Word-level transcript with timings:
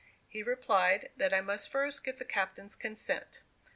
He 0.27 0.41
replied 0.41 1.11
that 1.17 1.31
I 1.31 1.41
must 1.41 1.71
first 1.71 2.03
get 2.03 2.17
the 2.17 2.25
captain's 2.25 2.73
consent. 2.73 3.43